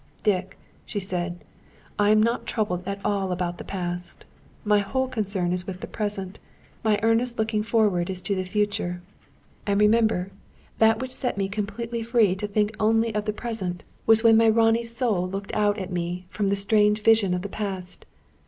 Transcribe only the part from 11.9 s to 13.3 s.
free to think only of